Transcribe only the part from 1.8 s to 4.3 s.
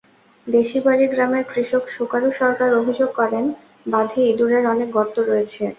শুকারু সরকার অভিযোগ করেন, বাঁধে